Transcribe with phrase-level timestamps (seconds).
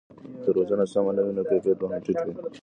[0.43, 2.33] که روزنه سمه نه وي نو کیفیت به هم ټیټ وي.